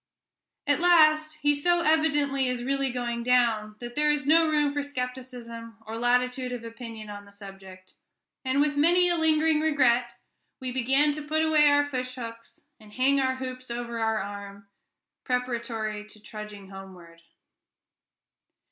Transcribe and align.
At 0.65 0.79
last, 0.79 1.35
he 1.43 1.53
so 1.53 1.81
evidently 1.81 2.47
is 2.47 2.63
really 2.63 2.89
going 2.89 3.21
down, 3.21 3.75
that 3.77 3.95
there 3.95 4.11
is 4.11 4.25
no 4.25 4.49
room 4.49 4.73
for 4.73 4.81
skepticism 4.81 5.77
or 5.85 5.95
latitude 5.95 6.51
of 6.51 6.63
opinion 6.63 7.11
on 7.11 7.25
the 7.25 7.31
subject; 7.31 7.93
and 8.43 8.59
with 8.61 8.75
many 8.75 9.09
a 9.09 9.15
lingering 9.15 9.59
regret, 9.59 10.15
we 10.59 10.71
began 10.71 11.11
to 11.11 11.21
put 11.21 11.43
away 11.45 11.69
our 11.69 11.85
fish 11.85 12.15
hooks, 12.15 12.61
and 12.79 12.93
hang 12.93 13.19
our 13.21 13.35
hoops 13.35 13.69
over 13.69 13.99
our 13.99 14.17
arm, 14.17 14.67
preparatory 15.23 16.03
to 16.07 16.19
trudging 16.19 16.69
homeward. 16.69 17.21